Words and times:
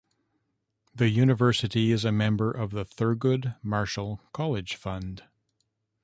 The 0.95 1.09
university 1.09 1.91
is 1.91 2.03
a 2.05 2.11
member 2.11 2.49
of 2.49 2.71
the 2.71 2.83
Thurgood 2.83 3.55
Marshall 3.61 4.19
College 4.33 4.75
Fund. 4.75 5.25